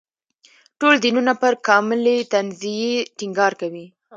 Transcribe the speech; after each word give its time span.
ټول 0.79 0.95
دینونه 1.03 1.33
پر 1.41 1.53
کاملې 1.67 2.17
تنزیې 2.33 2.93
ټینګار 3.17 3.53
کوي. 3.61 3.85